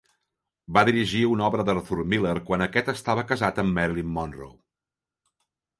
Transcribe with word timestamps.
Va 0.77 0.83
dirigir 0.87 1.19
una 1.33 1.45
obra 1.49 1.65
d'Arthur 1.67 1.99
Miller 2.15 2.33
quan 2.49 2.67
aquest 2.69 2.91
estava 2.97 3.27
casat 3.35 3.65
amb 3.65 3.79
Marilyn 3.79 4.13
Monroe. 4.19 4.53